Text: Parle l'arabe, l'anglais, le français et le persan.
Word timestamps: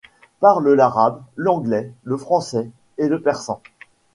Parle 0.39 0.73
l'arabe, 0.73 1.21
l'anglais, 1.37 1.91
le 2.05 2.17
français 2.17 2.67
et 2.97 3.07
le 3.07 3.21
persan. 3.21 3.61